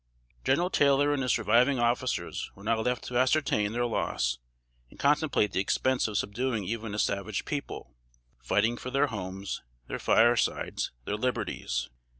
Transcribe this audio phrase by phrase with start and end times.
[0.43, 4.39] General Taylor and his surviving officers were now left to ascertain their loss,
[4.89, 7.93] and contemplate the expense of subduing even a savage people,
[8.39, 11.87] fighting for their homes, their firesides, their liberties.